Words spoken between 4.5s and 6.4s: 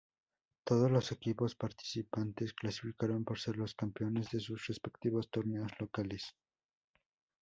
respectivos torneos locales.